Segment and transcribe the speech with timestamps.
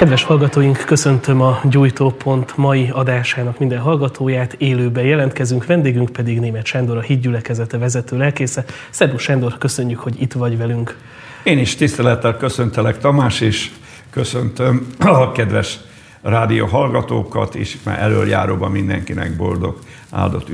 [0.00, 4.52] Kedves hallgatóink, köszöntöm a Gyújtópont mai adásának minden hallgatóját.
[4.52, 8.64] Élőben jelentkezünk, vendégünk pedig Német Sándor, a hídgyülekezete vezető lelkésze.
[8.90, 10.96] Szerbusz Sándor, köszönjük, hogy itt vagy velünk.
[11.42, 13.70] Én is tisztelettel köszöntelek, Tamás, és
[14.10, 15.78] köszöntöm a kedves
[16.22, 19.78] rádió hallgatókat, és már előjáróban mindenkinek boldog
[20.10, 20.48] áldott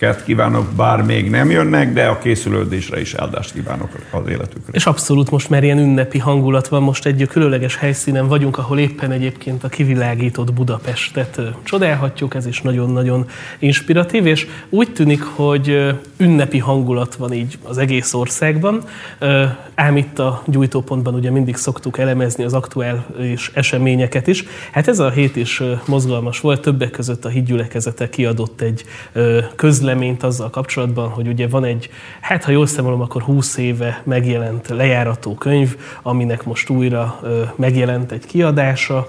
[0.00, 4.72] ünnepeket kívánok, bár még nem jönnek, de a készülődésre is áldást kívánok az életükre.
[4.72, 9.10] És abszolút most már ilyen ünnepi hangulat van, most egy különleges helyszínen vagyunk, ahol éppen
[9.10, 13.28] egyébként a kivilágított Budapestet csodálhatjuk, ez is nagyon-nagyon
[13.58, 18.82] inspiratív, és úgy tűnik, hogy ünnepi hangulat van így az egész országban,
[19.74, 24.44] ám itt a gyújtópontban ugye mindig szoktuk elemezni az aktuális eseményeket is.
[24.72, 28.84] Hát ez a hét is mozgalmas volt, többek között a hídgyülekezete kiadott egy
[29.56, 29.84] közleményt
[30.22, 31.90] azzal kapcsolatban, hogy ugye van egy,
[32.20, 37.20] hát ha jól számolom, akkor 20 éve megjelent lejárató könyv, aminek most újra
[37.56, 39.06] megjelent egy kiadása.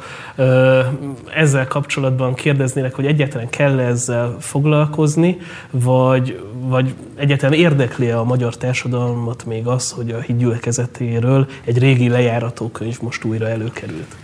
[1.35, 5.37] Ezzel kapcsolatban kérdeznének, hogy egyáltalán kell ezzel foglalkozni,
[5.71, 12.69] vagy, vagy egyáltalán érdekli a magyar társadalmat még az, hogy a hídgyülekezetéről egy régi lejárató
[12.69, 14.15] könyv most újra előkerült?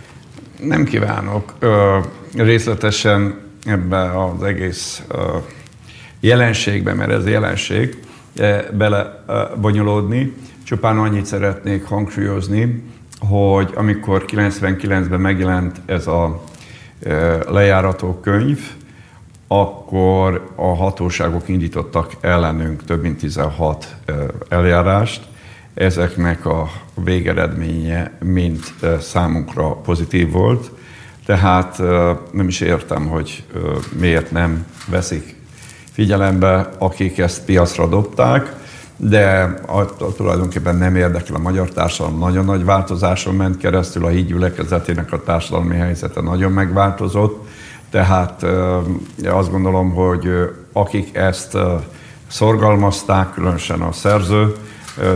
[0.60, 1.98] Nem kívánok ö,
[2.36, 5.04] részletesen ebbe az egész
[6.24, 7.98] jelenségbe, mert ez jelenség,
[8.72, 9.24] bele
[9.62, 10.34] bonyolódni.
[10.64, 12.84] Csupán annyit szeretnék hangsúlyozni,
[13.20, 16.44] hogy amikor 99-ben megjelent ez a
[17.50, 18.60] lejárató könyv,
[19.48, 23.96] akkor a hatóságok indítottak ellenünk több mint 16
[24.50, 25.24] eljárást.
[25.74, 26.70] Ezeknek a
[27.04, 28.60] végeredménye mind
[29.00, 30.72] számunkra pozitív volt
[31.26, 31.78] tehát
[32.32, 33.44] nem is értem, hogy
[34.00, 35.36] miért nem veszik
[35.94, 38.56] figyelembe, akik ezt piacra dobták,
[38.98, 42.20] de a, a, tulajdonképpen nem érdekel a magyar társadalom.
[42.20, 47.48] Nagyon nagy változáson ment keresztül, a hídgyülekezetének a társadalmi helyzete nagyon megváltozott,
[47.90, 48.46] tehát
[49.26, 50.30] azt gondolom, hogy
[50.72, 51.58] akik ezt
[52.28, 54.56] szorgalmazták, különösen a szerző,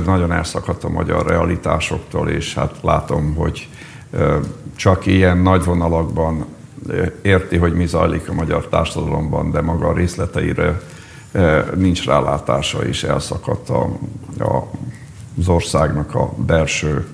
[0.06, 3.68] nagyon elszakadt a magyar realitásoktól, és hát látom, hogy
[4.76, 6.46] csak ilyen nagy vonalakban
[7.22, 10.82] érti, hogy mi zajlik a magyar társadalomban, de maga a részleteire
[11.76, 13.90] nincs rálátása, és elszakadt a,
[14.40, 14.70] a,
[15.40, 17.06] az országnak a belső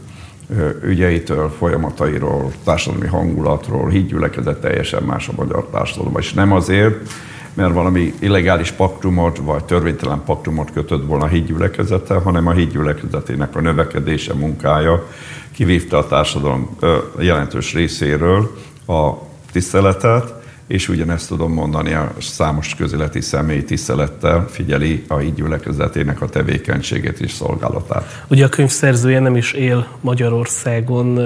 [0.84, 7.14] ügyeitől, folyamatairól, társadalmi hangulatról, hídgyülekezet teljesen más a magyar társadalomban, és nem azért,
[7.54, 13.62] mert valami illegális paktumot vagy törvénytelen paktumot kötött volna a hídgyülekezete, hanem a hídgyülekezetének a
[13.62, 15.08] növekedése, munkája
[15.52, 16.78] kivívta a társadalom
[17.20, 18.58] jelentős részéről
[18.88, 19.12] a
[19.54, 20.34] tiszteletet,
[20.68, 27.20] és ugyanezt tudom mondani, a számos közéleti személy tisztelettel figyeli a így gyülekezetének a tevékenységét
[27.20, 28.24] és szolgálatát.
[28.28, 31.20] Ugye a könyv szerzője nem is él Magyarországon,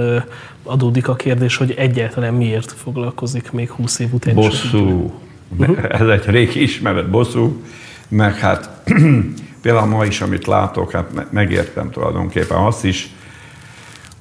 [0.64, 4.36] adódik a kérdés, hogy egyáltalán miért foglalkozik még 20 év után.
[4.36, 5.14] Bosszú.
[5.58, 5.78] Uh-huh.
[5.90, 7.62] Ez egy régi ismeret, bosszú,
[8.08, 8.84] meg hát
[9.62, 13.10] például ma is, amit látok, hát megértem tulajdonképpen azt is,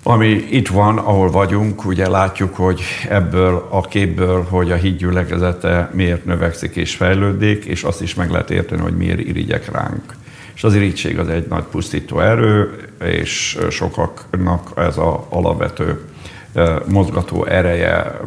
[0.08, 6.24] ami itt van, ahol vagyunk, ugye látjuk, hogy ebből a képből, hogy a hídgyülekezete miért
[6.24, 10.14] növekszik és fejlődik, és azt is meg lehet érteni, hogy miért irigyek ránk.
[10.54, 12.70] És az irítség az egy nagy pusztító erő,
[13.04, 16.00] és sokaknak ez a alapvető
[16.88, 18.20] mozgató ereje,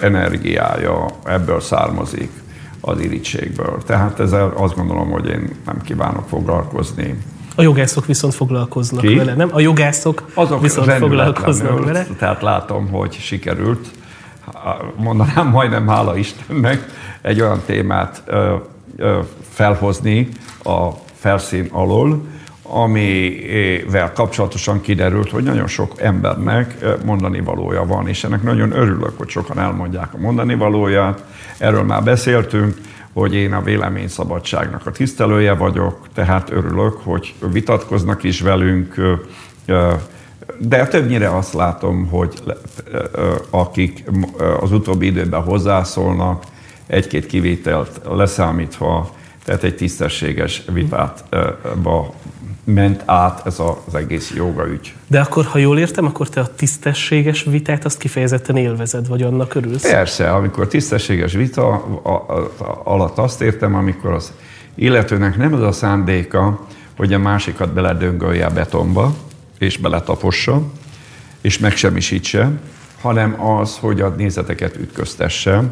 [0.00, 2.30] energiája ebből származik
[2.80, 3.82] az irítségből.
[3.86, 7.18] Tehát ezzel azt gondolom, hogy én nem kívánok foglalkozni
[7.60, 9.14] a jogászok viszont foglalkoznak Ki?
[9.14, 9.48] vele, nem?
[9.52, 12.06] A jogászok Azok viszont foglalkoznak vele.
[12.18, 13.88] Tehát látom, hogy sikerült,
[14.96, 16.86] mondanám majdnem hála Istennek,
[17.22, 18.54] egy olyan témát ö,
[18.96, 19.18] ö,
[19.50, 20.28] felhozni
[20.62, 22.22] a felszín alól,
[22.62, 29.28] amivel kapcsolatosan kiderült, hogy nagyon sok embernek mondani valója van, és ennek nagyon örülök, hogy
[29.28, 31.24] sokan elmondják a mondani valóját.
[31.58, 32.76] Erről már beszéltünk,
[33.12, 38.94] hogy én a véleményszabadságnak a tisztelője vagyok, tehát örülök, hogy vitatkoznak is velünk,
[40.58, 42.42] de többnyire azt látom, hogy
[43.50, 44.04] akik
[44.60, 46.44] az utóbbi időben hozzászólnak,
[46.86, 49.10] egy-két kivételt leszámítva,
[49.44, 52.14] tehát egy tisztességes vitátba
[52.64, 54.94] ment át ez az egész jogaügy.
[55.06, 59.54] De akkor, ha jól értem, akkor te a tisztességes vitát azt kifejezetten élvezed, vagy annak
[59.54, 59.90] örülsz?
[59.90, 61.84] Persze, amikor tisztességes vita
[62.84, 64.32] alatt azt értem, amikor az
[64.74, 66.66] illetőnek nem az a szándéka,
[66.96, 69.14] hogy a másikat beledöngölje a betonba,
[69.58, 70.62] és beletapossa,
[71.40, 72.50] és megsemmisítse,
[73.00, 75.62] hanem az, hogy a nézeteket ütköztesse,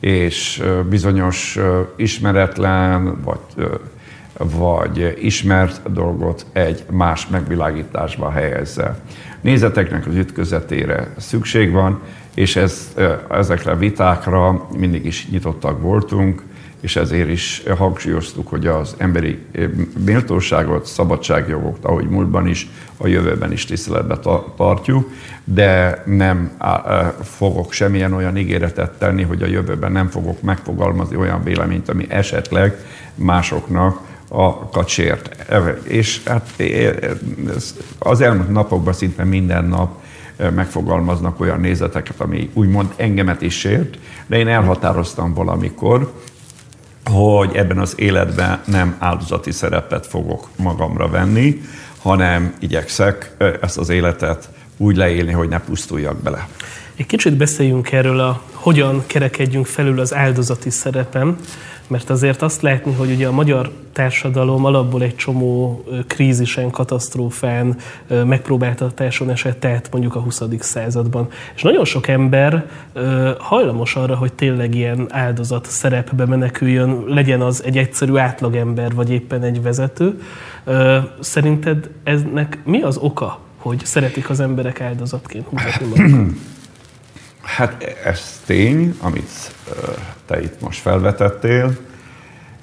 [0.00, 1.58] és bizonyos
[1.96, 3.68] ismeretlen, vagy
[4.38, 8.98] vagy ismert dolgot egy más megvilágításba helyezze.
[9.40, 12.00] Nézeteknek az ütközetére szükség van,
[12.34, 12.94] és ez,
[13.30, 16.42] ezekre a vitákra mindig is nyitottak voltunk,
[16.80, 19.38] és ezért is hangsúlyoztuk, hogy az emberi
[20.04, 24.18] méltóságot, szabadságjogokat, ahogy múltban is, a jövőben is tiszteletbe
[24.56, 25.10] tartjuk,
[25.44, 26.56] de nem
[27.22, 32.76] fogok semmilyen olyan ígéretet tenni, hogy a jövőben nem fogok megfogalmazni olyan véleményt, ami esetleg
[33.14, 34.00] másoknak
[34.34, 35.52] a kacsért.
[35.82, 36.62] És hát
[37.98, 40.02] az elmúlt napokban szinte minden nap
[40.54, 46.12] megfogalmaznak olyan nézeteket, ami úgymond engemet is sért, de én elhatároztam valamikor,
[47.04, 51.60] hogy ebben az életben nem áldozati szerepet fogok magamra venni,
[51.98, 56.48] hanem igyekszek ezt az életet úgy leélni, hogy ne pusztuljak bele.
[56.96, 61.38] Egy kicsit beszéljünk erről a hogyan kerekedjünk felül az áldozati szerepem,
[61.86, 67.76] mert azért azt látni, hogy ugye a magyar társadalom alapból egy csomó krízisen, katasztrófán,
[68.08, 70.42] megpróbáltatáson esett át mondjuk a 20.
[70.58, 71.28] században.
[71.54, 72.66] És nagyon sok ember
[73.38, 79.42] hajlamos arra, hogy tényleg ilyen áldozat szerepbe meneküljön, legyen az egy egyszerű átlagember, vagy éppen
[79.42, 80.22] egy vezető.
[81.20, 86.32] Szerinted eznek mi az oka, hogy szeretik az emberek áldozatként mutatni
[87.44, 89.54] Hát ez tény, amit
[90.26, 91.76] te itt most felvetettél.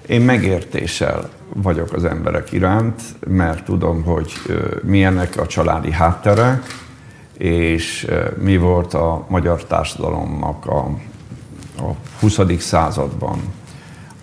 [0.07, 4.31] Én megértéssel vagyok az emberek iránt, mert tudom, hogy
[4.83, 6.63] milyenek a családi hátterek,
[7.37, 8.07] és
[8.37, 10.79] mi volt a magyar társadalomnak a,
[11.77, 12.39] a 20.
[12.59, 13.39] században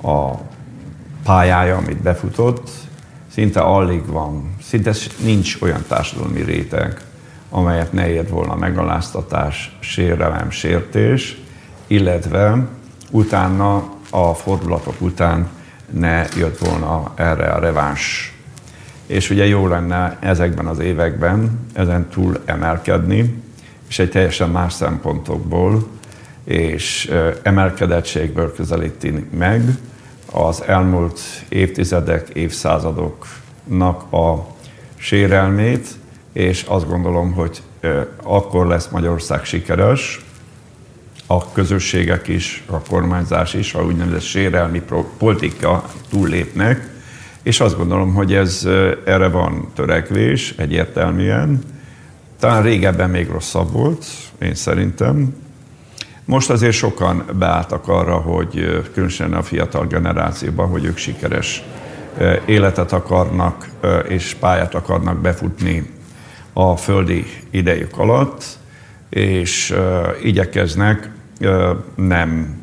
[0.03, 0.35] a
[1.25, 2.71] pályája, amit befutott,
[3.33, 4.93] szinte alig van, szinte
[5.25, 7.01] nincs olyan társadalmi réteg,
[7.51, 11.37] amelyet ne ért volna megaláztatás, sérelem, sértés,
[11.87, 12.67] illetve
[13.11, 15.49] utána a fordulatok után
[15.91, 18.33] ne jött volna erre a reváns.
[19.07, 23.43] És ugye jó lenne ezekben az években ezen túl emelkedni,
[23.89, 25.87] és egy teljesen más szempontokból
[26.45, 27.13] és
[27.43, 29.63] emelkedettségből közelíteni meg
[30.33, 34.47] az elmúlt évtizedek, évszázadoknak a
[34.97, 35.89] sérelmét,
[36.39, 37.63] és azt gondolom, hogy
[38.23, 40.25] akkor lesz Magyarország sikeres,
[41.27, 44.83] a közösségek is, a kormányzás is, a úgynevezett sérelmi
[45.19, 46.91] politika túllépnek,
[47.43, 48.69] és azt gondolom, hogy ez
[49.05, 51.63] erre van törekvés egyértelműen.
[52.39, 54.05] Talán régebben még rosszabb volt,
[54.39, 55.35] én szerintem.
[56.25, 61.63] Most azért sokan beálltak arra, hogy különösen a fiatal generációban, hogy ők sikeres
[62.45, 63.69] életet akarnak
[64.09, 65.97] és pályát akarnak befutni
[66.61, 68.45] a földi idejük alatt,
[69.09, 69.75] és
[70.23, 71.11] igyekeznek
[71.95, 72.57] nem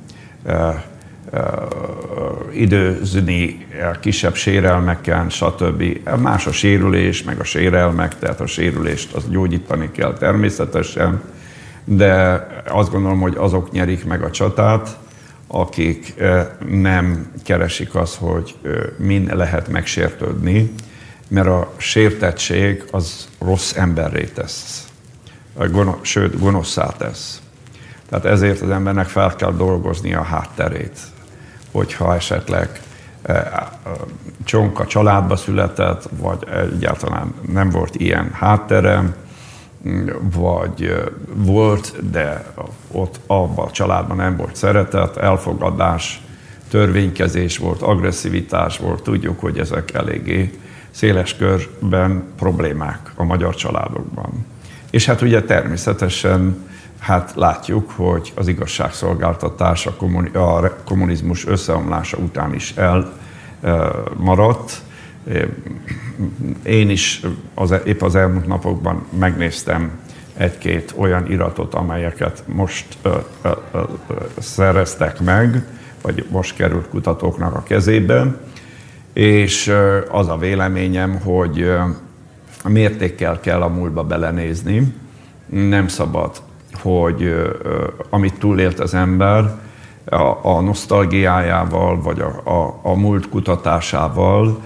[2.52, 3.66] időzni
[4.00, 5.84] kisebb sérelmekkel, stb.
[6.22, 11.22] Más a sérülés, meg a sérelmek, tehát a sérülést azt gyógyítani kell természetesen,
[11.86, 14.98] de azt gondolom, hogy azok nyerik meg a csatát,
[15.48, 16.14] akik
[16.70, 18.56] nem keresik azt, hogy
[18.98, 20.72] min lehet megsértődni,
[21.28, 24.88] mert a sértettség az rossz emberré tesz,
[25.72, 27.42] gonosz, sőt, gonoszá tesz.
[28.10, 31.00] Tehát ezért az embernek fel kell dolgozni a hátterét,
[31.72, 32.82] hogyha esetleg
[33.22, 33.70] e,
[34.44, 39.16] csonka családba született, vagy egyáltalán nem volt ilyen háttere,
[40.22, 42.46] vagy e, volt, de
[42.92, 46.22] ott abban a családban nem volt szeretet, elfogadás,
[46.70, 50.60] törvénykezés volt, agresszivitás volt, tudjuk, hogy ezek eléggé
[50.96, 54.46] széles körben problémák a magyar családokban.
[54.92, 56.64] És hát ugye természetesen
[57.00, 59.96] hát látjuk, hogy az igazságszolgáltatás a,
[60.86, 62.74] kommunizmus összeomlása után is
[63.62, 64.82] elmaradt.
[66.64, 67.22] Én is
[67.54, 69.92] az, e- épp az elmúlt napokban megnéztem
[70.38, 73.82] egy-két olyan iratot, amelyeket most ö, ö, ö,
[74.40, 75.66] szereztek meg,
[76.02, 78.38] vagy most került kutatóknak a kezébe,
[79.16, 79.74] és
[80.12, 81.72] az a véleményem, hogy
[82.68, 84.94] mértékkel kell a múltba belenézni,
[85.50, 86.42] nem szabad
[86.82, 87.36] hogy
[88.10, 89.60] amit túlélt az ember,
[90.06, 94.62] a, a nosztalgiájával, vagy a, a, a múlt kutatásával,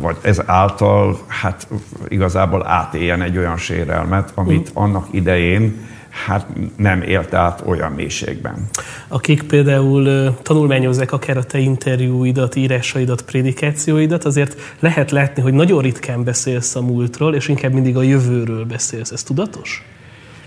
[0.00, 1.68] vagy ez által hát
[2.08, 4.82] igazából átéljen egy olyan sérelmet, amit mm.
[4.82, 5.86] annak idején
[6.24, 6.46] hát
[6.76, 8.68] nem élt át olyan mélységben.
[9.08, 16.24] Akik például tanulmányozzák akár a te interjúidat, írásaidat, prédikációidat, azért lehet látni, hogy nagyon ritkán
[16.24, 19.10] beszélsz a múltról, és inkább mindig a jövőről beszélsz.
[19.10, 19.84] Ez tudatos?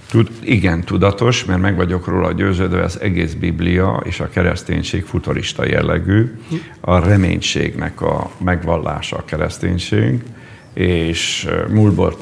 [0.10, 5.66] Tud, igen, tudatos, mert meg vagyok róla győződve, az egész Biblia és a kereszténység futurista
[5.66, 6.32] jellegű,
[6.80, 10.24] a reménységnek a megvallása a kereszténység,
[10.80, 12.18] és múltból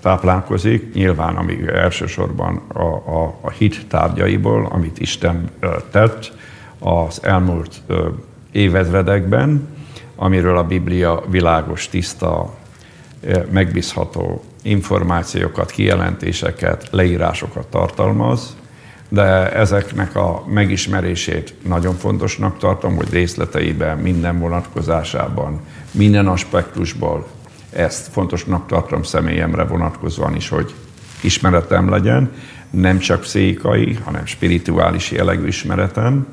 [0.00, 5.50] táplálkozik, nyilván ami elsősorban a, a, a hit tárgyaiból, amit Isten
[5.90, 6.32] tett
[6.78, 7.82] az elmúlt
[8.52, 9.68] évezredekben,
[10.16, 12.54] amiről a Biblia világos, tiszta,
[13.50, 18.56] megbízható információkat, kijelentéseket, leírásokat tartalmaz,
[19.12, 27.26] de ezeknek a megismerését nagyon fontosnak tartom, hogy részleteiben, minden vonatkozásában, minden aspektusból
[27.72, 30.74] ezt fontosnak tartom személyemre vonatkozóan is, hogy
[31.22, 32.32] ismeretem legyen,
[32.70, 36.26] nem csak pszichikai, hanem spirituális jellegű ismeretem,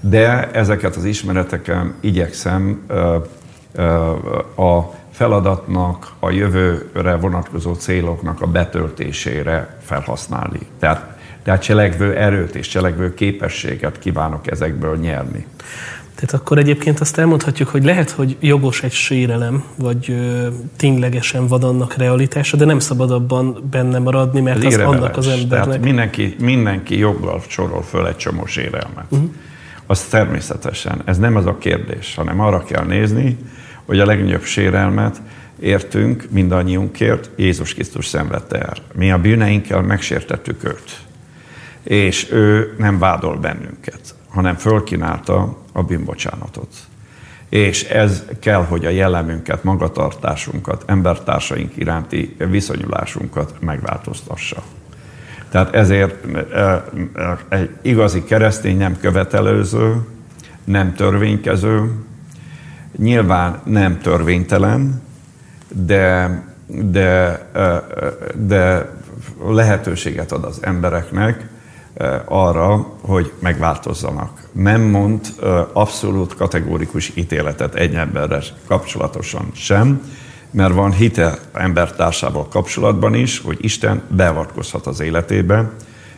[0.00, 2.86] de ezeket az ismereteken igyekszem
[4.56, 10.58] a feladatnak, a jövőre vonatkozó céloknak a betöltésére felhasználni.
[10.78, 15.46] Tehát, tehát cselekvő erőt és cselekvő képességet kívánok ezekből nyerni.
[16.14, 20.46] Tehát akkor egyébként azt elmondhatjuk, hogy lehet, hogy jogos egy sérelem, vagy ö,
[20.76, 25.28] ténylegesen van annak realitása, de nem szabad abban benne maradni, mert Ez az annak az
[25.28, 25.64] embernek...
[25.64, 29.04] Tehát mindenki, mindenki joggal sorol föl egy csomó sérelmet.
[29.08, 29.30] Uh-huh.
[29.86, 33.36] Az természetesen, ez nem az a kérdés, hanem arra kell nézni,
[33.84, 35.20] hogy a legnagyobb sérelmet
[35.60, 38.74] értünk mindannyiunkért, Jézus Krisztus szenvedte el.
[38.94, 41.00] Mi a bűneinkkel megsértettük őt.
[41.82, 46.74] És ő nem vádol bennünket, hanem fölkínálta a bűnbocsánatot.
[47.48, 54.62] És ez kell, hogy a jellemünket, magatartásunkat, embertársaink iránti viszonyulásunkat megváltoztassa.
[55.50, 56.26] Tehát ezért
[57.48, 59.96] egy igazi keresztény nem követelőző,
[60.64, 61.90] nem törvénykező,
[62.96, 65.02] nyilván nem törvénytelen,
[65.68, 67.38] de, de,
[68.34, 68.92] de
[69.48, 71.48] lehetőséget ad az embereknek
[72.24, 74.40] arra, hogy megváltozzanak.
[74.52, 75.26] Nem mond
[75.72, 80.02] abszolút kategórikus ítéletet egy emberre kapcsolatosan sem,
[80.50, 85.70] mert van hite embertársával kapcsolatban is, hogy Isten beavatkozhat az életébe,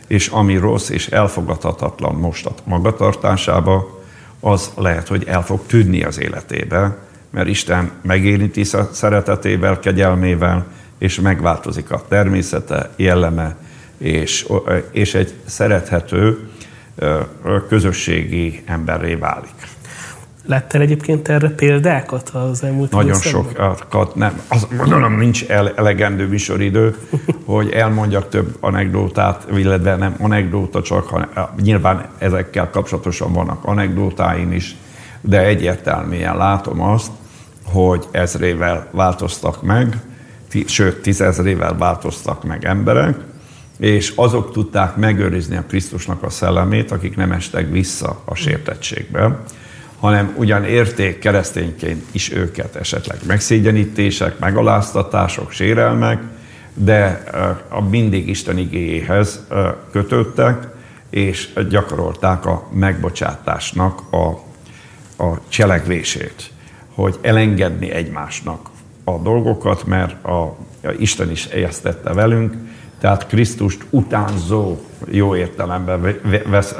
[0.07, 4.03] és ami rossz és elfogadhatatlan most a magatartásába,
[4.39, 6.97] az lehet, hogy el fog tűnni az életébe,
[7.29, 10.65] mert Isten megérinti szeretetével, kegyelmével,
[10.97, 13.55] és megváltozik a természete, jelleme,
[13.97, 14.47] és,
[14.91, 16.49] és egy szerethető
[17.67, 19.73] közösségi emberré válik.
[20.47, 24.41] Láttál egyébként erre példákat az elmúlt Nagyon sokat, nem.
[24.47, 26.95] Az, mondom, nincs elegendő műsoridő,
[27.45, 31.29] hogy elmondjak több anekdótát, illetve nem anekdóta csak, hanem
[31.61, 34.75] nyilván ezekkel kapcsolatosan vannak anekdótáim is,
[35.21, 37.11] de egyértelműen látom azt,
[37.65, 39.97] hogy ezrével változtak meg,
[40.65, 43.17] sőt, tízezrével változtak meg emberek,
[43.77, 49.43] és azok tudták megőrizni a Krisztusnak a szellemét, akik nem estek vissza a sértettségbe
[49.99, 56.21] hanem ugyan érték keresztényként is őket esetleg megszégyenítések, megaláztatások, sérelmek,
[56.73, 57.23] de
[57.69, 59.47] a mindig Isten igéjéhez
[59.91, 60.67] kötöttek,
[61.09, 64.25] és gyakorolták a megbocsátásnak a,
[65.23, 66.51] a cselekvését,
[66.93, 68.69] hogy elengedni egymásnak
[69.03, 70.41] a dolgokat, mert a,
[70.83, 72.53] a Isten is ezt tette velünk,
[73.05, 76.75] tehát Krisztust utánzó, jó értelemben vesz,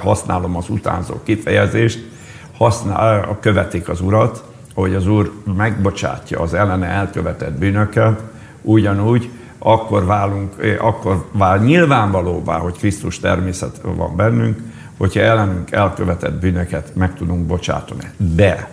[0.00, 2.08] használom az utánzó kifejezést,
[2.56, 4.44] használ, követik az Urat,
[4.74, 8.20] hogy az Úr megbocsátja az ellene elkövetett bűnöket,
[8.62, 14.58] ugyanúgy akkor válunk, akkor vál nyilvánvalóvá, hogy Krisztus természet van bennünk,
[14.96, 18.10] hogyha ellenünk elkövetett bűnöket meg tudunk bocsátani.
[18.16, 18.70] De,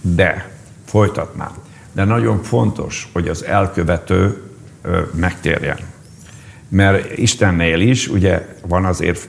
[0.00, 0.50] de,
[0.84, 1.52] folytatnám,
[1.92, 4.42] de nagyon fontos, hogy az elkövető
[5.14, 5.96] megtérjen.
[6.68, 9.28] Mert Istennél is ugye van azért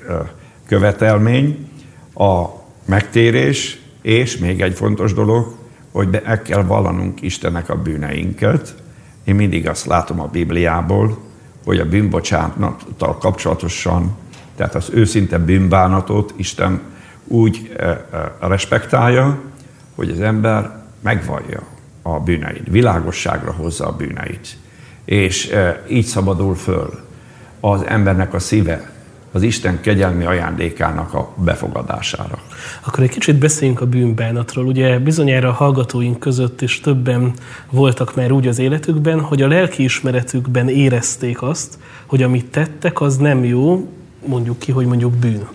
[0.68, 1.70] követelmény,
[2.14, 2.46] a
[2.86, 5.56] megtérés, és még egy fontos dolog,
[5.92, 8.76] hogy be kell vallanunk Istennek a bűneinket.
[9.24, 11.18] Én mindig azt látom a Bibliából,
[11.66, 14.18] hogy a bűnbocsánattal kapcsolatosan,
[14.56, 16.82] tehát az őszinte bűnbánatot Isten
[17.28, 17.72] úgy
[18.40, 19.42] respektálja,
[19.96, 21.62] hogy az ember megvallja
[22.02, 24.58] a bűneit, világosságra hozza a bűneit.
[25.06, 25.52] És
[25.90, 27.08] így szabadul föl
[27.60, 28.90] az embernek a szíve
[29.32, 32.40] az Isten kegyelmi ajándékának a befogadására.
[32.86, 34.66] Akkor egy kicsit beszéljünk a bűnbánatról.
[34.66, 37.34] Ugye bizonyára a hallgatóink között is többen
[37.70, 43.44] voltak már úgy az életükben, hogy a lelkiismeretükben érezték azt, hogy amit tettek, az nem
[43.44, 43.88] jó,
[44.26, 45.48] mondjuk ki, hogy mondjuk bűn.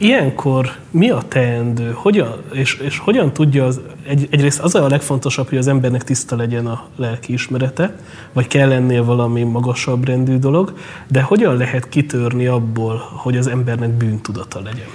[0.00, 1.90] Ilyenkor mi a teendő?
[1.94, 6.36] Hogyan, és, és hogyan tudja az, egy, egyrészt az a legfontosabb, hogy az embernek tiszta
[6.36, 7.96] legyen a lelki ismerete,
[8.32, 10.78] vagy kell ennél valami magasabb rendű dolog,
[11.08, 14.88] de hogyan lehet kitörni abból, hogy az embernek bűntudata legyen?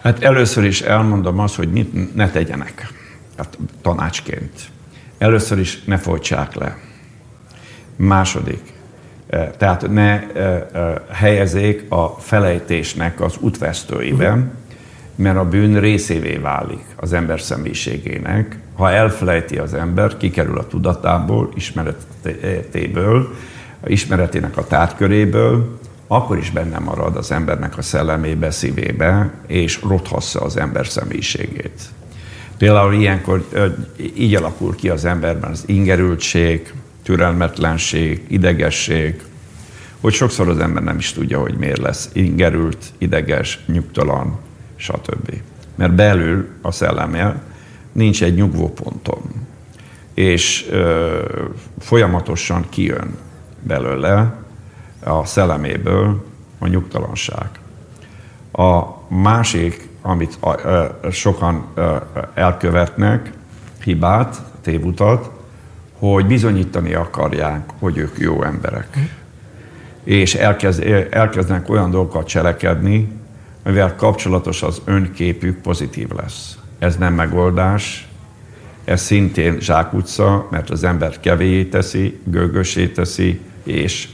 [0.00, 2.92] Hát először is elmondom azt, hogy mit ne tegyenek
[3.36, 4.52] hát tanácsként.
[5.18, 6.78] Először is ne folytsák le.
[7.96, 8.72] Második,
[9.56, 10.20] tehát ne
[11.10, 14.50] helyezzék a felejtésnek az útvesztőiben,
[15.14, 18.58] mert a bűn részévé válik az ember személyiségének.
[18.74, 23.34] Ha elfelejti az ember, kikerül a tudatából, ismeretéből,
[23.86, 30.56] ismeretének a tárköréből, akkor is benne marad az embernek a szellemébe, szívébe, és rothassa az
[30.56, 31.82] ember személyiségét.
[32.58, 33.48] Például ilyenkor
[34.16, 36.72] így alakul ki az emberben az ingerültség,
[37.08, 39.22] türelmetlenség, idegesség,
[40.00, 44.38] hogy sokszor az ember nem is tudja, hogy miért lesz ingerült, ideges, nyugtalan,
[44.76, 45.32] stb.
[45.74, 47.42] Mert belül a szellemje
[47.92, 49.22] nincs egy nyugvóponton,
[50.14, 51.22] és ö,
[51.78, 53.16] folyamatosan kijön
[53.62, 54.34] belőle
[55.04, 56.24] a szelleméből
[56.58, 57.48] a nyugtalanság.
[58.52, 61.96] A másik, amit ö, sokan ö,
[62.34, 63.32] elkövetnek,
[63.84, 65.37] hibát, tévutat,
[65.98, 68.98] hogy bizonyítani akarják, hogy ők jó emberek.
[68.98, 69.02] Mm.
[70.04, 73.08] És elkezd, elkezdenek olyan dolgokat cselekedni,
[73.64, 76.58] mivel kapcsolatos az önképük pozitív lesz.
[76.78, 78.08] Ez nem megoldás,
[78.84, 84.08] ez szintén zsákutca, mert az ember kevéjé teszi, gőgösé teszi, és,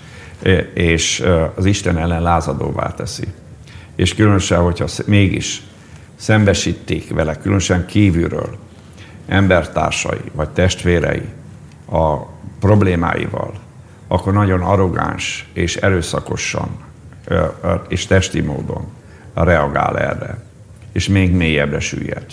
[0.74, 1.24] és
[1.54, 3.26] az Isten ellen lázadóvá teszi.
[3.96, 5.62] És különösen, hogyha mégis
[6.16, 8.58] szembesítik vele, különösen kívülről,
[9.26, 11.22] embertársai vagy testvérei
[11.90, 12.16] a
[12.60, 13.52] problémáival,
[14.08, 16.68] akkor nagyon arrogáns és erőszakosan
[17.88, 18.84] és testi módon
[19.34, 20.42] reagál erre,
[20.92, 22.26] és még mélyebbre süllyed.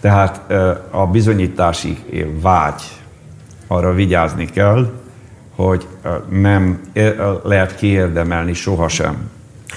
[0.00, 0.52] Tehát
[0.90, 1.98] a bizonyítási
[2.40, 2.82] vágy
[3.66, 4.92] arra vigyázni kell,
[5.54, 5.86] hogy
[6.28, 6.80] nem
[7.42, 9.30] lehet kiérdemelni sohasem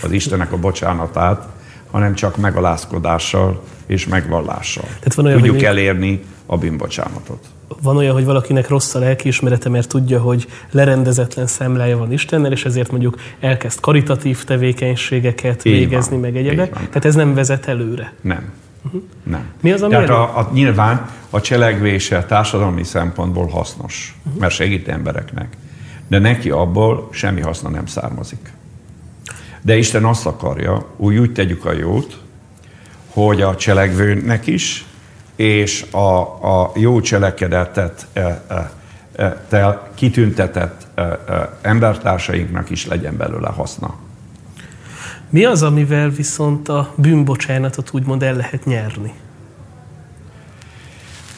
[0.03, 1.47] az Istenek a bocsánatát,
[1.91, 4.83] hanem csak megalázkodással és megvallással.
[4.83, 7.45] Tehát van olyan, Tudjuk hogy elérni a bűnbocsánatot
[7.81, 12.65] van olyan, hogy valakinek rossz a lelkiismerete, mert tudja, hogy lerendezetlen szemlája van Istennel, és
[12.65, 16.19] ezért mondjuk elkezd karitatív tevékenységeket Így végezni, van.
[16.19, 16.71] meg egyebek.
[16.71, 18.13] Tehát ez nem vezet előre.
[18.21, 18.51] Nem.
[18.85, 19.01] Uh-huh.
[19.23, 19.45] Nem.
[19.61, 24.41] Mi az, ami Tehát a, a, nyilván a cselekvése társadalmi szempontból hasznos, uh-huh.
[24.41, 25.57] mert segít embereknek.
[26.07, 28.51] De neki abból semmi haszna nem származik.
[29.61, 32.17] De Isten azt akarja, úgy, úgy tegyük a jót,
[33.09, 34.85] hogy a cselekvőnek is,
[35.39, 36.19] és a,
[36.61, 38.71] a jó cselekedetet e, e,
[39.15, 41.17] e, tel kitüntetett e, e,
[41.61, 43.95] embertársainknak is legyen belőle haszna.
[45.29, 49.13] Mi az, amivel viszont a bűnbocsánatot úgymond el lehet nyerni?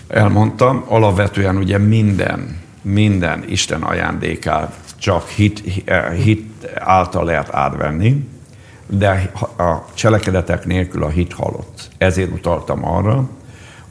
[0.07, 5.83] Elmondtam, alapvetően ugye minden, minden Isten ajándékát csak hit,
[6.23, 8.29] hit által lehet átvenni,
[8.87, 11.89] de a cselekedetek nélkül a hit halott.
[11.97, 13.29] Ezért utaltam arra,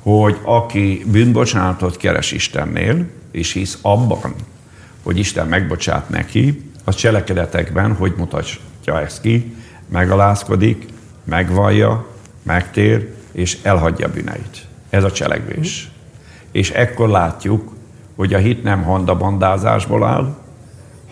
[0.02, 4.34] hogy aki bűnbocsánatot keres Istennél, és hisz abban,
[5.02, 9.54] hogy Isten megbocsát neki, az cselekedetekben hogy mutatja ezt ki,
[9.88, 10.86] megalázkodik,
[11.24, 12.06] megvallja,
[12.42, 14.66] megtér, és elhagyja bűneit.
[14.90, 15.88] Ez a cselekvés.
[15.88, 15.98] Mm.
[16.52, 17.72] És ekkor látjuk,
[18.16, 20.36] hogy a hit nem handabandázásból áll,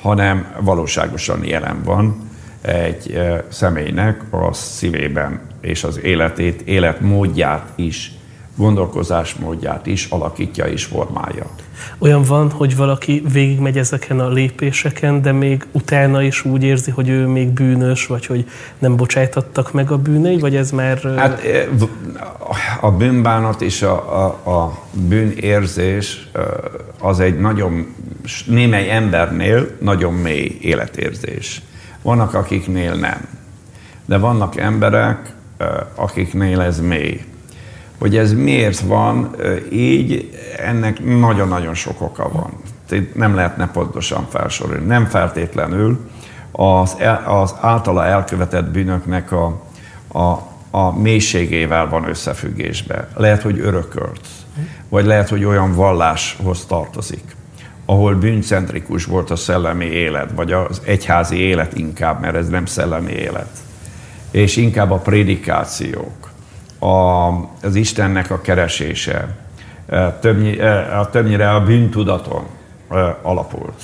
[0.00, 8.12] hanem valóságosan jelen van egy személynek a szívében és az életét, életmódját is
[8.58, 11.46] gondolkozásmódját is alakítja és formálja.
[11.98, 17.08] Olyan van, hogy valaki végigmegy ezeken a lépéseken, de még utána is úgy érzi, hogy
[17.08, 21.00] ő még bűnös, vagy hogy nem bocsájtattak meg a bűnei, vagy ez már...
[21.16, 21.42] Hát
[22.80, 26.30] a bűnbánat és a, a, a bűnérzés
[27.00, 27.94] az egy nagyon,
[28.46, 31.62] némely embernél nagyon mély életérzés.
[32.02, 33.28] Vannak, akiknél nem.
[34.04, 35.32] De vannak emberek,
[35.94, 37.24] akiknél ez mély.
[37.98, 39.36] Hogy ez miért van
[39.70, 42.50] így, ennek nagyon-nagyon sok oka van.
[43.14, 44.86] Nem lehetne pontosan felsorolni.
[44.86, 45.98] Nem feltétlenül
[46.52, 49.60] az, az általa elkövetett bűnöknek a,
[50.12, 53.08] a, a mélységével van összefüggésbe.
[53.16, 54.20] Lehet, hogy örökölt,
[54.88, 57.36] vagy lehet, hogy olyan valláshoz tartozik,
[57.84, 63.12] ahol bűncentrikus volt a szellemi élet, vagy az egyházi élet inkább, mert ez nem szellemi
[63.12, 63.50] élet,
[64.30, 66.27] és inkább a prédikációk,
[66.78, 67.28] a,
[67.62, 69.36] az Istennek a keresése
[70.20, 72.46] többnyire, többnyire a bűntudaton
[73.22, 73.82] alapult.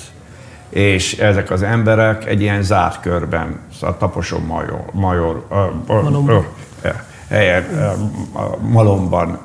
[0.69, 5.47] És ezek az emberek egy ilyen zárt körben, szóval Taposon Major, major
[5.87, 6.45] Malomban.
[7.29, 7.63] helyen,
[8.61, 9.39] Malomban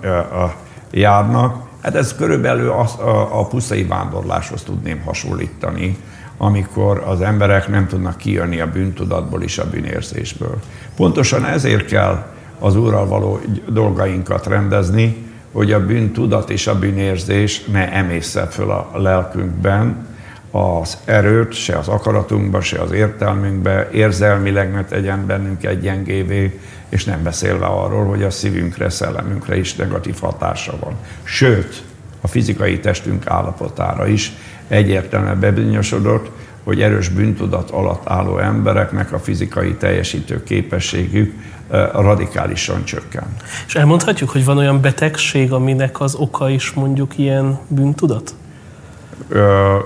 [0.91, 1.69] járnak.
[1.83, 5.99] Hát ez körülbelül a, a, a pusztai vándorláshoz tudném hasonlítani,
[6.37, 10.59] amikor az emberek nem tudnak kijönni a bűntudatból és a bűnérzésből.
[10.97, 12.27] Pontosan ezért kell
[12.61, 15.17] az Úrral való dolgainkat rendezni,
[15.53, 20.09] hogy a bűntudat és a bűnérzés ne emészze föl a lelkünkben
[20.51, 27.23] az erőt, se az akaratunkba, se az értelmünkbe, érzelmileg ne tegyen bennünk gyengévé, és nem
[27.23, 30.97] beszélve arról, hogy a szívünkre, szellemünkre is negatív hatása van.
[31.23, 31.83] Sőt,
[32.21, 34.33] a fizikai testünk állapotára is
[34.69, 36.31] egyértelműen bebizonyosodott,
[36.65, 41.33] hogy erős bűntudat alatt álló embereknek a fizikai teljesítő képességük
[41.93, 43.37] radikálisan csökken.
[43.67, 48.35] És elmondhatjuk, hogy van olyan betegség, aminek az oka is mondjuk ilyen bűntudat?
[49.29, 49.77] Ö,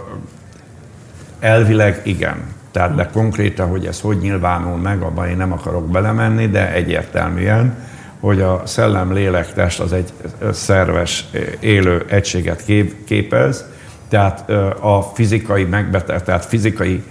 [1.40, 2.36] elvileg igen.
[2.70, 7.76] Tehát de konkrétan, hogy ez hogy nyilvánul meg, abban én nem akarok belemenni, de egyértelműen,
[8.20, 10.12] hogy a szellem-lélek-test az egy
[10.52, 11.24] szerves,
[11.60, 12.64] élő egységet
[13.04, 13.64] képez,
[14.08, 17.02] tehát a fizikai megbeteg, tehát fizikai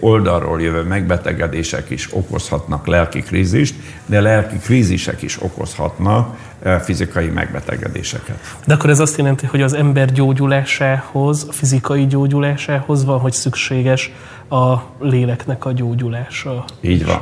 [0.00, 3.74] oldalról jövő megbetegedések is okozhatnak lelki krízist,
[4.06, 6.36] de lelki krízisek is okozhatnak
[6.82, 8.56] fizikai megbetegedéseket.
[8.66, 14.12] De akkor ez azt jelenti, hogy az ember gyógyulásához, a fizikai gyógyulásához van, hogy szükséges
[14.48, 16.64] a léleknek a gyógyulása.
[16.80, 17.20] Így van.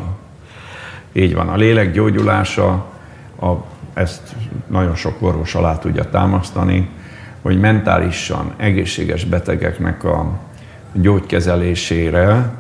[1.13, 1.49] Így van.
[1.49, 2.69] A lélek gyógyulása,
[3.41, 3.53] a,
[3.95, 4.35] ezt
[4.67, 6.89] nagyon sok orvos alá tudja támasztani,
[7.43, 10.39] hogy mentálisan egészséges betegeknek a
[10.93, 12.51] gyógykezelésére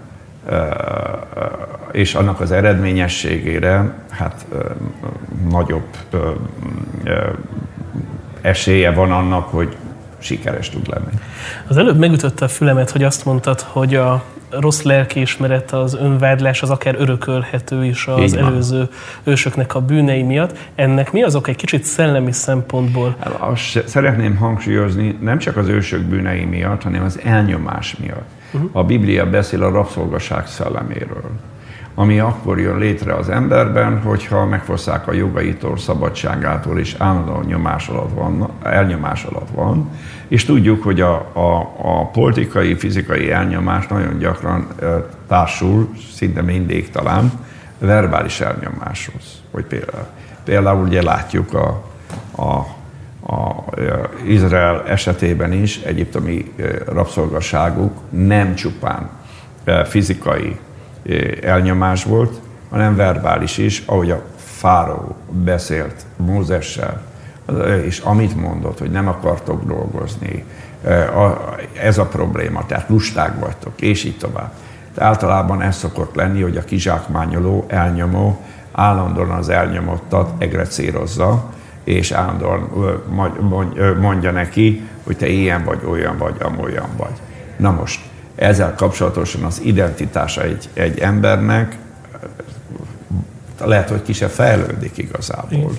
[1.92, 4.46] és annak az eredményességére hát
[5.50, 5.96] nagyobb
[8.40, 9.76] esélye van annak, hogy
[10.18, 11.12] sikeres tud lenni.
[11.68, 16.70] Az előbb megütötte a fülemet, hogy azt mondtad, hogy a rossz lelkiismeret, az önvádlás az
[16.70, 18.88] akár örökölhető is az előző
[19.24, 20.58] ősöknek a bűnei miatt.
[20.74, 23.16] Ennek mi azok egy kicsit szellemi szempontból?
[23.18, 28.28] Hát azt szeretném hangsúlyozni, nem csak az ősök bűnei miatt, hanem az elnyomás miatt.
[28.52, 28.70] Uh-huh.
[28.72, 31.30] A Biblia beszél a rabszolgaság szelleméről
[31.94, 38.14] ami akkor jön létre az emberben, hogyha megfosszák a jogaitól, szabadságától, és állandóan nyomás alatt
[38.14, 39.90] van, elnyomás alatt van,
[40.28, 44.66] és tudjuk, hogy a, a, a politikai, fizikai elnyomás nagyon gyakran
[45.28, 47.32] társul, szinte mindig talán,
[47.78, 49.42] verbális elnyomáshoz.
[49.50, 50.06] Hogy például,
[50.44, 51.84] például ugye látjuk a,
[52.30, 52.66] a,
[53.32, 53.64] a
[54.26, 56.52] Izrael esetében is egyiptomi
[56.86, 59.10] rabszolgaságuk nem csupán
[59.84, 60.58] fizikai
[61.42, 67.02] elnyomás volt, hanem verbális is, ahogy a fáraó beszélt Mózessel,
[67.84, 70.44] és amit mondott, hogy nem akartok dolgozni,
[71.82, 74.52] ez a probléma, tehát lusták vagytok, és így tovább.
[74.94, 78.40] De általában ez szokott lenni, hogy a kizsákmányoló, elnyomó
[78.72, 81.50] állandóan az elnyomottat egrecírozza,
[81.84, 82.70] és állandóan
[84.00, 87.14] mondja neki, hogy te ilyen vagy, olyan vagy, amolyan vagy.
[87.56, 88.00] Na most,
[88.40, 91.76] ezzel kapcsolatosan az identitása egy, egy embernek
[93.64, 95.72] lehet, hogy ki se fejlődik igazából.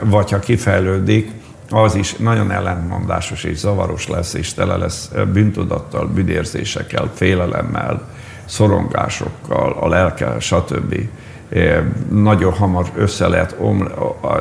[0.00, 1.30] Vagy ha kifejlődik,
[1.70, 8.08] az is nagyon ellentmondásos és zavaros lesz, és tele lesz bűntudattal, büdérzésekkel, félelemmel,
[8.44, 10.94] szorongásokkal, a lelkel, stb.
[12.10, 13.92] Nagyon hamar össze lehet oml-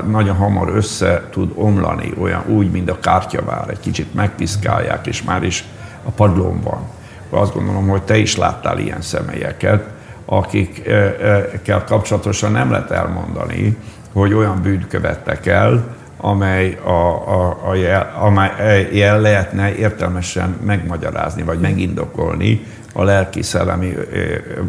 [0.08, 5.44] nagyon hamar össze tud omlani, olyan úgy, mint a kártyavár, egy kicsit megpiszkálják, és már
[5.44, 5.64] is
[6.04, 6.96] a padlón van
[7.30, 9.84] azt gondolom, hogy te is láttál ilyen személyeket,
[10.26, 13.78] akikkel kapcsolatosan nem lehet elmondani,
[14.14, 21.44] hogy olyan bűnt követtek el, amely a, a, a jel, amely jel lehetne értelmesen megmagyarázni,
[21.44, 23.94] vagy megindokolni a lelki, szellemi,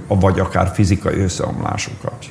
[0.09, 2.27] vagy akár fizikai összeomlásukat.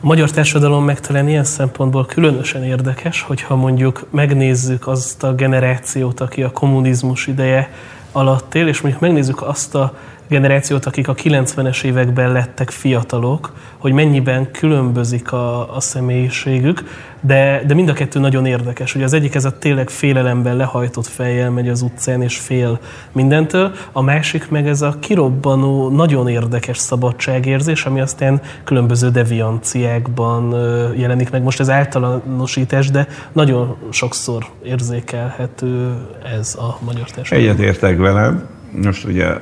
[0.00, 6.20] A magyar társadalom meg talán ilyen szempontból különösen érdekes, hogyha mondjuk megnézzük azt a generációt,
[6.20, 7.70] aki a kommunizmus ideje
[8.12, 9.94] alatt él, és mondjuk megnézzük azt a
[10.28, 16.82] generációt, akik a 90-es években lettek fiatalok, hogy mennyiben különbözik a, a személyiségük,
[17.20, 18.94] de, de mind a kettő nagyon érdekes.
[18.94, 22.80] Ugye az egyik ez a tényleg félelemben lehajtott fejjel megy az utcán, és fél
[23.12, 30.50] mindentől, a másik meg ez a kirobbanó, nagyon érdekes szabadságérzés, ami aztán különböző devianciákban
[30.96, 31.42] jelenik meg.
[31.42, 35.94] Most ez általánosítás, de nagyon sokszor érzékelhető
[36.38, 37.50] ez a magyar társadalom.
[37.50, 38.48] Egyet értek velem.
[38.82, 39.38] Most ugye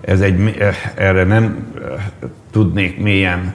[0.00, 0.56] ez egy,
[0.94, 1.72] erre nem
[2.50, 3.54] tudnék mélyen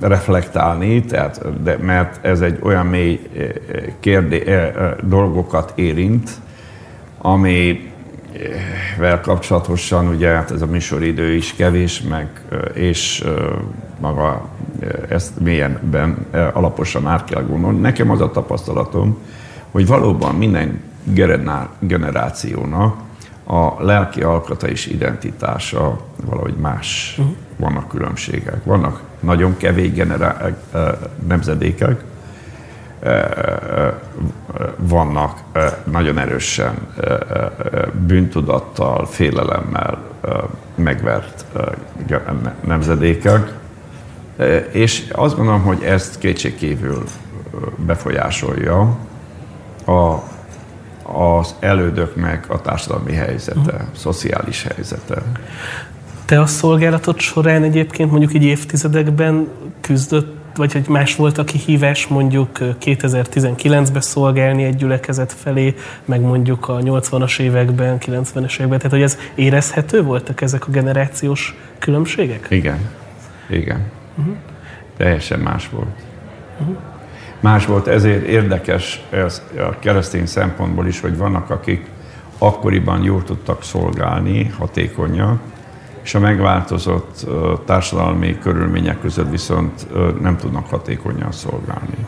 [0.00, 3.20] reflektálni, tehát, de, mert ez egy olyan mély
[4.00, 4.44] kérdé,
[5.02, 6.30] dolgokat érint,
[7.18, 7.80] amivel
[9.22, 12.28] kapcsolatosan ugye hát ez a műsoridő is kevés, meg,
[12.74, 13.24] és
[14.00, 14.48] maga
[15.08, 17.80] ezt mélyenben alaposan át kell gondolni.
[17.80, 19.18] Nekem az a tapasztalatom,
[19.70, 20.80] hogy valóban minden
[21.80, 23.04] generációnak
[23.46, 27.14] a lelki alkata és identitása valahogy más.
[27.18, 27.34] Uh-huh.
[27.56, 28.64] Vannak különbségek.
[28.64, 30.52] Vannak nagyon kevés generá-
[31.26, 32.04] nemzedékek,
[34.76, 35.38] vannak
[35.84, 36.74] nagyon erősen
[38.06, 39.98] bűntudattal, félelemmel
[40.74, 41.44] megvert
[42.66, 43.52] nemzedékek,
[44.72, 47.04] és azt gondolom, hogy ezt kétségkívül
[47.76, 48.96] befolyásolja
[49.84, 50.14] a,
[51.12, 53.80] az elődöknek a társadalmi helyzete, uh-huh.
[53.96, 55.22] szociális helyzete.
[56.24, 59.48] Te a szolgálatod során egyébként mondjuk így évtizedekben
[59.80, 66.68] küzdött vagy hogy más volt a kihívás mondjuk 2019-ben szolgálni egy gyülekezet felé, meg mondjuk
[66.68, 72.46] a 80-as években, 90-es években, tehát hogy ez érezhető voltak ezek a generációs különbségek?
[72.50, 72.78] Igen,
[73.50, 73.84] igen.
[74.18, 74.34] Uh-huh.
[74.96, 76.02] Teljesen más volt.
[76.60, 76.76] Uh-huh.
[77.46, 81.86] Más volt, ezért érdekes ez a keresztény szempontból is, hogy vannak, akik
[82.38, 85.38] akkoriban jól tudtak szolgálni, hatékonyak,
[86.02, 87.26] és a megváltozott
[87.64, 89.86] társadalmi körülmények között viszont
[90.20, 92.06] nem tudnak hatékonyan szolgálni.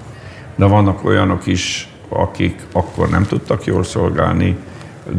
[0.54, 4.56] De vannak olyanok is, akik akkor nem tudtak jól szolgálni,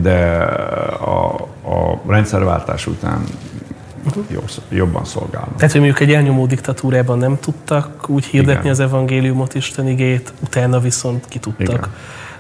[0.01, 0.36] de
[0.99, 3.23] a, a rendszerváltás után
[4.69, 5.56] jobban szolgálnak.
[5.56, 8.72] Tehát, hogy mondjuk egy elnyomó diktatúrában nem tudtak úgy hirdetni Igen.
[8.72, 11.67] az evangéliumot, Isten igét, utána viszont ki tudtak.
[11.67, 11.89] Igen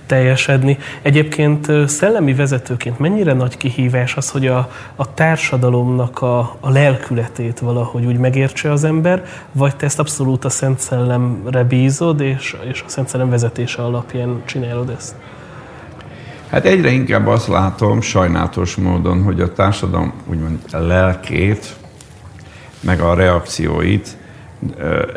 [0.09, 0.77] teljesedni.
[1.01, 8.05] Egyébként szellemi vezetőként mennyire nagy kihívás az, hogy a, a társadalomnak a, a lelkületét valahogy
[8.05, 12.89] úgy megértse az ember, vagy te ezt abszolút a Szent Szellemre bízod, és, és a
[12.89, 15.15] Szent Szellem vezetése alapján csinálod ezt?
[16.49, 21.75] Hát egyre inkább azt látom sajnálatos módon, hogy a társadalom úgymond a lelkét,
[22.79, 24.17] meg a reakcióit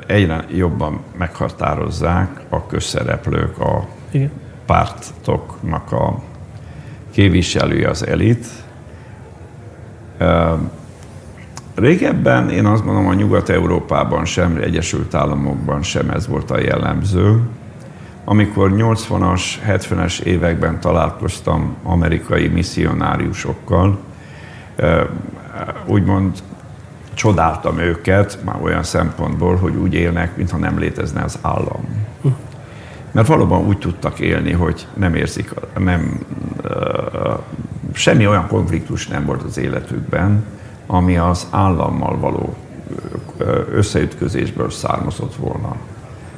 [0.07, 4.31] egyre jobban meghatározzák a közszereplők, a Igen
[4.67, 6.23] pártoknak a
[7.11, 8.47] képviselője az elit.
[11.75, 17.41] Régebben én azt mondom, a Nyugat-Európában sem, Egyesült Államokban sem ez volt a jellemző.
[18.25, 23.99] Amikor 80-as, 70-es években találkoztam amerikai misszionáriusokkal,
[25.87, 26.43] úgymond
[27.15, 32.07] csodáltam őket, már olyan szempontból, hogy úgy élnek, mintha nem létezne az állam.
[33.11, 36.27] Mert valóban úgy tudtak élni, hogy nem érzik, nem,
[37.93, 40.45] semmi olyan konfliktus nem volt az életükben,
[40.87, 42.57] ami az állammal való
[43.71, 45.77] összeütközésből származott volna.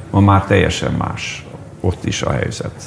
[0.09, 1.44] Ma már teljesen más
[1.85, 2.83] ott is a helyzet.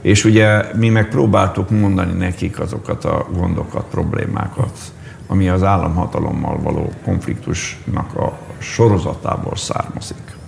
[0.00, 4.78] És ugye mi megpróbáltuk mondani nekik azokat a gondokat, problémákat,
[5.26, 10.38] ami az államhatalommal való konfliktusnak a sorozatából származik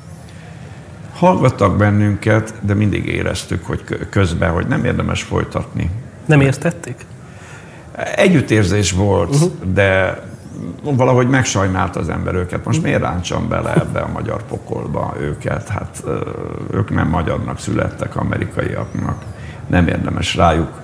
[1.22, 5.90] hallgattak bennünket, de mindig éreztük, hogy közben, hogy nem érdemes folytatni.
[6.26, 6.96] Nem értették?
[8.14, 9.50] Együttérzés volt, uh-huh.
[9.72, 10.22] de
[10.82, 12.64] valahogy megsajnált az ember őket.
[12.64, 15.68] Most miért ráncsam bele ebbe a magyar pokolba őket?
[15.68, 16.02] Hát
[16.70, 19.22] ők nem magyarnak születtek, amerikaiaknak.
[19.66, 20.80] Nem érdemes rájuk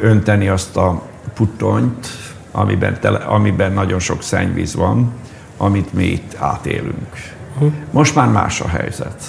[0.00, 1.02] önteni azt a
[1.34, 2.06] putonyt,
[2.50, 5.12] amiben, tele, amiben nagyon sok szennyvíz van,
[5.56, 7.16] amit mi itt átélünk.
[7.54, 7.72] Uh-huh.
[7.90, 9.22] Most már más a helyzet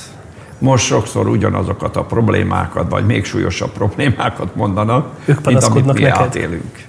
[0.61, 6.21] most sokszor ugyanazokat a problémákat, vagy még súlyosabb problémákat mondanak, ők mint amit mi neked.
[6.21, 6.83] átélünk.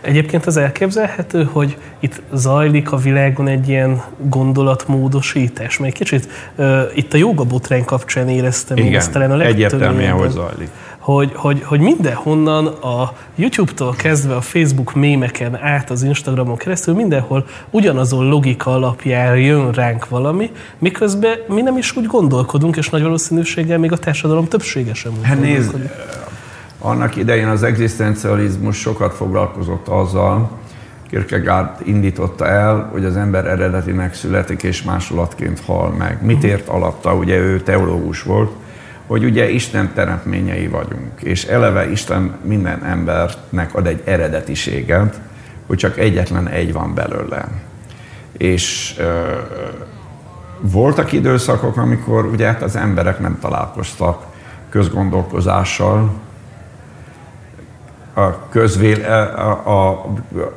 [0.00, 7.12] Egyébként az elképzelhető, hogy itt zajlik a világon egy ilyen gondolatmódosítás, mert kicsit uh, itt
[7.12, 10.68] a joga botrány kapcsán éreztem Igen, ezt talán a egyértelműen, hogy zajlik.
[10.98, 17.46] Hogy, hogy, hogy mindenhonnan a YouTube-tól kezdve a Facebook mémeken át az Instagramon keresztül mindenhol
[17.70, 23.78] ugyanazon logika alapján jön ránk valami, miközben mi nem is úgy gondolkodunk, és nagy valószínűséggel
[23.78, 25.74] még a társadalom többsége sem úgy hát nézd,
[26.78, 30.50] annak idején az egzisztencializmus sokat foglalkozott azzal,
[31.08, 36.22] Kierkegaard indította el, hogy az ember eredetinek születik és másolatként hal meg.
[36.22, 37.14] Mit ért alatta?
[37.14, 38.52] Ugye ő teológus volt,
[39.06, 45.20] hogy ugye Isten teremtményei vagyunk, és eleve Isten minden embernek ad egy eredetiséget,
[45.66, 47.48] hogy csak egyetlen egy van belőle.
[48.32, 49.32] És ö,
[50.60, 54.26] voltak időszakok, amikor ugye hát az emberek nem találkoztak
[54.68, 56.10] közgondolkozással,
[58.18, 59.90] a közvél, a, a,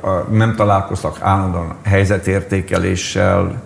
[0.00, 3.62] a, nem találkoztak állandóan helyzetértékeléssel,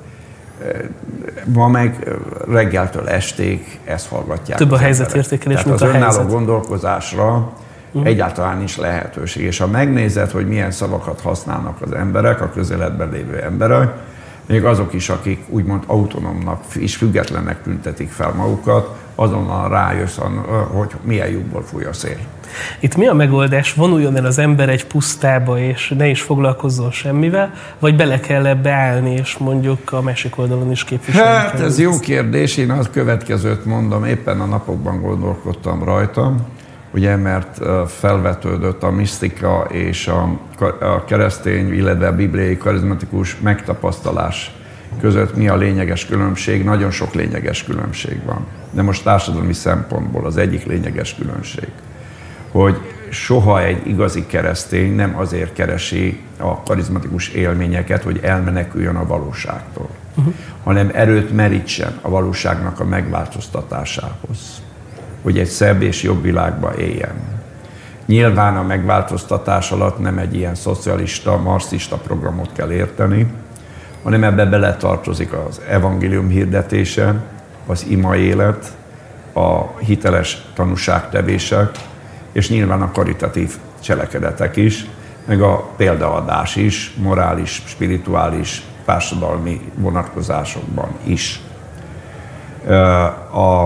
[1.44, 2.16] Ma meg
[2.48, 4.58] reggeltől esték ezt hallgatják.
[4.58, 6.28] Több a helyzetértékelés, mint az a önálló helyzet.
[6.28, 7.52] gondolkozásra
[7.92, 8.06] uh-huh.
[8.06, 9.42] egyáltalán nincs lehetőség.
[9.42, 13.92] És ha megnézed, hogy milyen szavakat használnak az emberek, a közeledben lévő emberek,
[14.46, 20.18] még azok is, akik úgymond autonómnak és függetlennek tüntetik fel magukat, azonnal rájössz,
[20.72, 22.18] hogy milyen lyukból fúj a szél.
[22.80, 23.74] Itt mi a megoldás?
[23.74, 28.70] Vonuljon el az ember egy pusztába, és ne is foglalkozzon semmivel, vagy bele kell ebbe
[28.70, 33.64] állni, és mondjuk a másik oldalon is képviselni Hát ez jó kérdés, én az következőt
[33.64, 36.46] mondom, éppen a napokban gondolkodtam rajtam,
[36.94, 40.38] ugye, mert felvetődött a misztika és a,
[40.80, 44.54] a keresztény, illetve a bibliai karizmatikus megtapasztalás
[45.00, 46.64] között mi a lényeges különbség.
[46.64, 48.46] Nagyon sok lényeges különbség van.
[48.70, 51.68] De most társadalmi szempontból az egyik lényeges különbség,
[52.56, 59.88] hogy soha egy igazi keresztény nem azért keresi a karizmatikus élményeket, hogy elmeneküljön a valóságtól,
[60.14, 60.34] uh-huh.
[60.64, 64.62] hanem erőt merítsen a valóságnak a megváltoztatásához,
[65.22, 67.14] hogy egy szebb és jobb világba éljen.
[68.06, 73.26] Nyilván a megváltoztatás alatt nem egy ilyen szocialista, marxista programot kell érteni,
[74.02, 77.14] hanem ebbe beletartozik az evangélium hirdetése,
[77.66, 78.76] az ima élet,
[79.32, 81.70] a hiteles tanúságtevések,
[82.36, 84.86] és nyilván a karitatív cselekedetek is,
[85.24, 91.40] meg a példaadás is, morális, spirituális, társadalmi vonatkozásokban is.
[93.30, 93.62] A,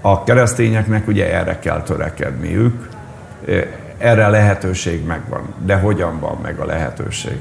[0.00, 2.88] a keresztényeknek ugye erre kell törekedniük,
[3.98, 7.40] erre lehetőség megvan, de hogyan van meg a lehetőség?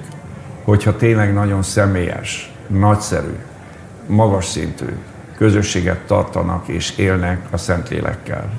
[0.66, 3.36] hogyha tényleg nagyon személyes, nagyszerű,
[4.08, 4.86] magas szintű
[5.38, 8.50] közösséget tartanak és élnek a Szentlélekkel.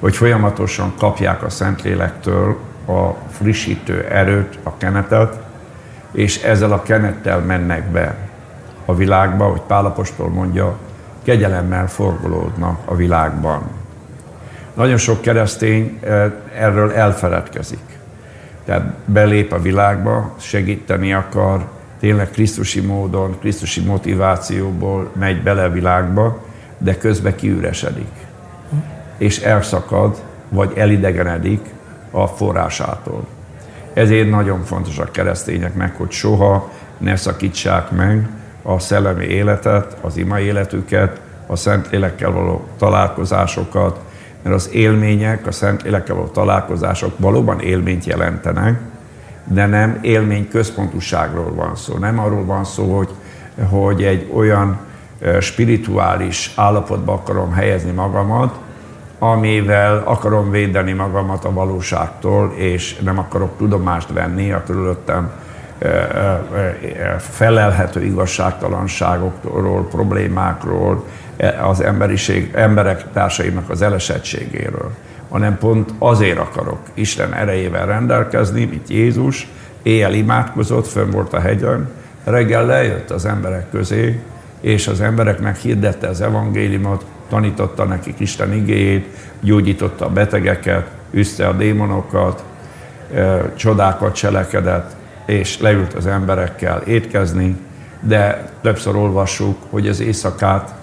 [0.00, 5.38] Hogy folyamatosan kapják a Szentlélektől a frissítő erőt, a kenetet,
[6.12, 8.16] és ezzel a kenettel mennek be
[8.84, 10.76] a világba, hogy Pálapostól mondja,
[11.22, 13.62] kegyelemmel forgolódnak a világban.
[14.74, 17.94] Nagyon sok keresztény eh, erről elfeledkezik
[18.64, 21.64] tehát belép a világba, segíteni akar,
[22.00, 26.44] tényleg Krisztusi módon, Krisztusi motivációból megy bele a világba,
[26.78, 28.10] de közben kiüresedik.
[29.16, 31.60] És elszakad, vagy elidegenedik
[32.10, 33.26] a forrásától.
[33.92, 38.28] Ezért nagyon fontos a keresztényeknek, hogy soha ne szakítsák meg
[38.62, 44.00] a szellemi életet, az ima életüket, a Szentlélekkel való találkozásokat,
[44.42, 48.80] mert az élmények, a Szentlélekkel való találkozások valóban élményt jelentenek,
[49.44, 51.96] de nem élmény központúságról van szó.
[51.96, 53.08] Nem arról van szó, hogy,
[53.70, 54.78] hogy egy olyan
[55.40, 58.58] spirituális állapotba akarom helyezni magamat,
[59.18, 65.30] amivel akarom védeni magamat a valóságtól, és nem akarok tudomást venni a körülöttem
[67.18, 71.04] felelhető igazságtalanságokról, problémákról,
[71.62, 74.90] az emberiség, emberek társaimnak az elesettségéről,
[75.28, 79.48] hanem pont azért akarok Isten erejével rendelkezni, mint Jézus,
[79.82, 81.90] éjjel imádkozott, fönn volt a hegyen,
[82.24, 84.20] reggel lejött az emberek közé,
[84.60, 89.06] és az embereknek hirdette az evangéliumot, tanította nekik Isten igéjét,
[89.40, 92.44] gyógyította a betegeket, üzte a démonokat,
[93.54, 97.56] csodákat cselekedett, és leült az emberekkel étkezni,
[98.00, 100.74] de többször olvassuk, hogy az éjszakát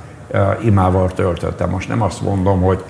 [0.63, 1.69] imával töltöttem.
[1.69, 2.83] Most nem azt mondom, hogy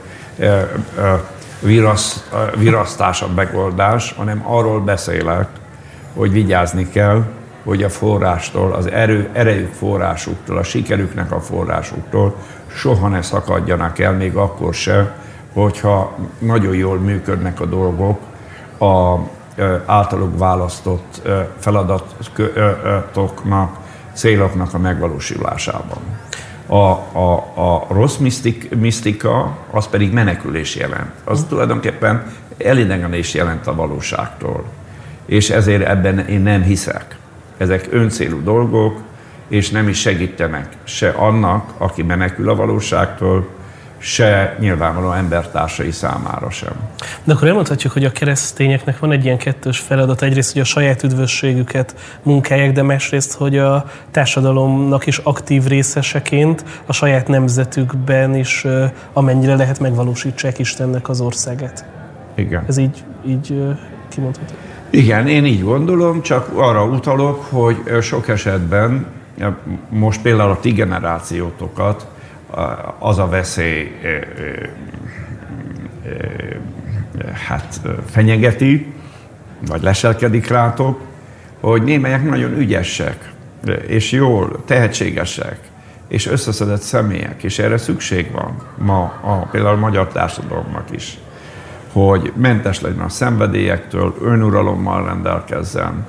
[1.60, 5.48] virasz, virasztás a megoldás, hanem arról beszélek,
[6.14, 7.24] hogy vigyázni kell,
[7.64, 12.36] hogy a forrástól, az erő, erejük forrásuktól, a sikerüknek a forrásuktól
[12.76, 15.16] soha ne szakadjanak el, még akkor se,
[15.54, 18.20] hogyha nagyon jól működnek a dolgok
[18.80, 19.16] a
[19.86, 21.22] általuk választott
[21.60, 23.78] feladatoknak,
[24.14, 25.98] céloknak a megvalósulásában.
[26.68, 31.12] A, a, a rossz misztik, misztika az pedig menekülés jelent.
[31.24, 32.24] Az tulajdonképpen
[32.58, 34.64] elidegenés jelent a valóságtól.
[35.26, 37.18] És ezért ebben én nem hiszek.
[37.58, 39.00] Ezek öncélú dolgok,
[39.52, 43.48] és nem is segítenek se annak, aki menekül a valóságtól,
[43.98, 46.74] se nyilvánvaló embertársai számára sem.
[47.24, 50.22] De akkor elmondhatjuk, hogy a keresztényeknek van egy ilyen kettős feladat.
[50.22, 56.94] Egyrészt, hogy a saját üdvösségüket munkálják, de másrészt, hogy a társadalomnak is aktív részeseként a
[56.94, 58.66] saját nemzetükben is
[59.14, 61.86] amennyire lehet megvalósítsák Istennek az országát.
[62.36, 62.64] Igen.
[62.68, 63.64] Ez így, így
[64.10, 64.54] kimondható.
[64.90, 69.06] Igen, én így gondolom, csak arra utalok, hogy sok esetben,
[69.90, 72.08] most például a ti generációtokat,
[73.00, 73.92] az a veszély
[77.48, 78.94] hát fenyegeti,
[79.68, 81.00] vagy leselkedik rátok,
[81.60, 83.32] hogy némelyek nagyon ügyesek,
[83.88, 85.60] és jól, tehetségesek,
[86.08, 91.18] és összeszedett személyek, és erre szükség van ma a, például a magyar társadalomnak is,
[91.92, 96.06] hogy mentes legyen a szenvedélyektől, önuralommal rendelkezzen,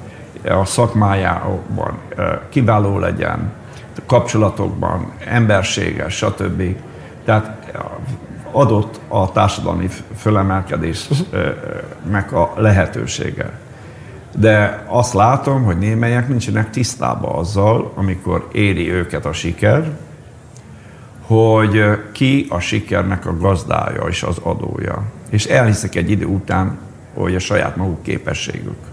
[0.49, 1.99] a szakmájában
[2.49, 3.53] kiváló legyen,
[4.07, 6.77] kapcsolatokban, emberséges, stb.
[7.25, 7.73] Tehát
[8.53, 13.51] adott a társadalmi fölemelkedésnek a lehetősége.
[14.37, 19.91] De azt látom, hogy némelyek nincsenek tisztában azzal, amikor éri őket a siker,
[21.27, 21.83] hogy
[22.13, 25.03] ki a sikernek a gazdája és az adója.
[25.31, 26.79] És elhiszek egy idő után,
[27.15, 28.92] hogy a saját maguk képességük.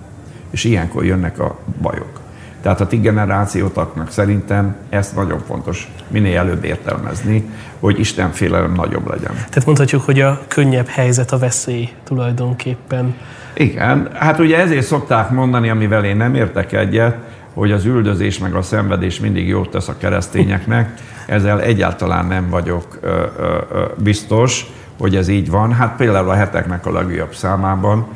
[0.50, 2.20] És ilyenkor jönnek a bajok.
[2.62, 9.10] Tehát a ti generációtaknak szerintem ezt nagyon fontos minél előbb értelmezni, hogy Isten félelem nagyobb
[9.10, 9.34] legyen.
[9.34, 13.16] Tehát mondhatjuk, hogy a könnyebb helyzet a veszély tulajdonképpen.
[13.54, 17.18] Igen, hát ugye ezért szokták mondani, amivel én nem értek egyet,
[17.54, 20.94] hogy az üldözés meg a szenvedés mindig jót tesz a keresztényeknek.
[21.26, 24.66] Ezzel egyáltalán nem vagyok ö, ö, ö, biztos,
[25.00, 25.74] hogy ez így van.
[25.74, 28.08] Hát például a heteknek a legújabb számában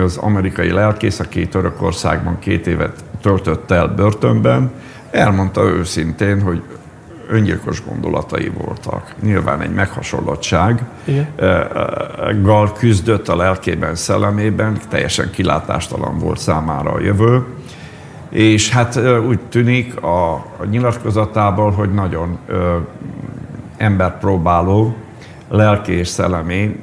[0.00, 4.70] az amerikai lelkész, aki Törökországban két évet töltött el börtönben,
[5.10, 6.62] elmondta őszintén, hogy
[7.28, 9.14] öngyilkos gondolatai voltak.
[9.22, 10.82] Nyilván egy meghasonlottság.
[12.42, 17.44] Gal küzdött a lelkében, szellemében, teljesen kilátástalan volt számára a jövő.
[18.28, 22.76] És hát úgy tűnik a, a nyilatkozatából, hogy nagyon ö,
[23.76, 24.96] emberpróbáló,
[25.48, 26.80] lelki és szellemi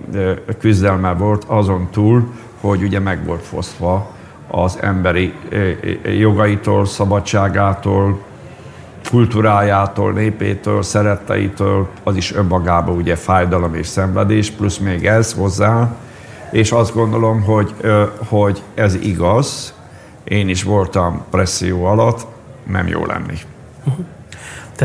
[0.59, 2.27] küzdelme volt azon túl,
[2.61, 4.11] hogy ugye meg volt fosztva
[4.47, 5.33] az emberi
[6.03, 8.19] jogaitól, szabadságától,
[9.09, 15.95] kultúrájától, népétől, szeretteitől, az is önmagában ugye fájdalom és szenvedés, plusz még ez hozzá,
[16.51, 17.73] és azt gondolom, hogy,
[18.27, 19.73] hogy ez igaz,
[20.23, 22.25] én is voltam presszió alatt,
[22.63, 23.37] nem jó lenni.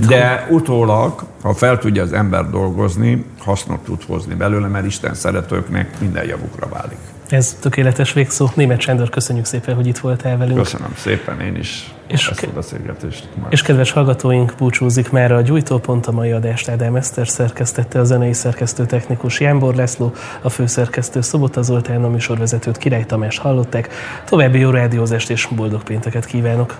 [0.07, 6.01] De utólag, ha fel tudja az ember dolgozni, hasznot tud hozni belőle, mert Isten szeretőknek
[6.01, 6.99] minden javukra válik.
[7.29, 8.49] Ez tökéletes végszó.
[8.55, 10.59] Német Sándor, köszönjük szépen, hogy itt voltál velünk.
[10.59, 13.29] Köszönöm szépen, én is és ezt a beszélgetést.
[13.43, 13.47] Már.
[13.51, 18.33] És kedves hallgatóink, búcsúzik már a Gyújtópont, a mai adást Ádám Eszter szerkesztette, a zenei
[18.33, 20.13] szerkesztő technikus Jánbor László,
[20.43, 23.89] a főszerkesztő Szobota Zoltán, a műsorvezetőt Király Tamás hallották.
[24.25, 26.79] További jó rádiózást és boldog pénteket kívánok!